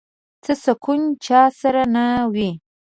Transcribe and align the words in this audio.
څه 0.43 0.53
سکون 0.65 1.01
چا 1.25 1.41
سره 1.61 1.83
نه 1.95 2.05
وي 2.33 2.51